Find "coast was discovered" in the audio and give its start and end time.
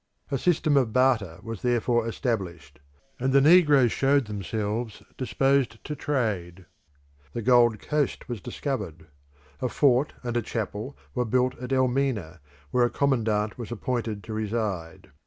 7.77-9.05